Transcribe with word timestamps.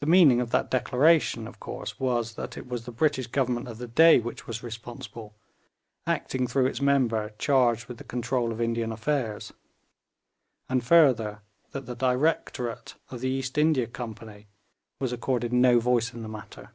The 0.00 0.06
meaning 0.06 0.42
of 0.42 0.50
that 0.50 0.70
declaration, 0.70 1.48
of 1.48 1.58
course, 1.58 1.98
was 1.98 2.34
that 2.34 2.58
it 2.58 2.68
was 2.68 2.84
the 2.84 2.92
British 2.92 3.26
Government 3.26 3.66
of 3.66 3.78
the 3.78 3.86
day 3.86 4.18
which 4.20 4.46
was 4.46 4.62
responsible, 4.62 5.34
acting 6.06 6.46
through 6.46 6.66
its 6.66 6.82
member 6.82 7.30
charged 7.38 7.86
with 7.86 7.96
the 7.96 8.04
control 8.04 8.52
of 8.52 8.60
Indian 8.60 8.92
affairs; 8.92 9.54
and 10.68 10.84
further, 10.84 11.40
that 11.70 11.86
the 11.86 11.96
directorate 11.96 12.96
of 13.08 13.20
the 13.20 13.30
East 13.30 13.56
India 13.56 13.86
Company 13.86 14.48
was 15.00 15.14
accorded 15.14 15.50
no 15.50 15.80
voice 15.80 16.12
in 16.12 16.20
the 16.20 16.28
matter. 16.28 16.72